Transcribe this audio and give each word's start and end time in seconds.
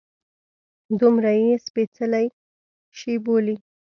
دومره 0.99 1.31
یې 1.41 1.49
سپیڅلی 1.65 2.27
شي 2.97 3.13
بولي. 3.23 3.55